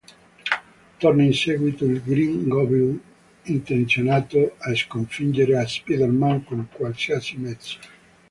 Torna 0.99 1.21
in 1.25 1.31
seguito 1.33 1.85
il 1.85 2.01
Green 2.01 2.47
Goblin, 2.47 2.99
intenzionato 3.43 4.55
a 4.57 4.73
sconfiggere 4.73 5.63
Spider-Man 5.67 6.43
con 6.43 6.67
qualsiasi 6.71 7.37
mezzo. 7.37 7.77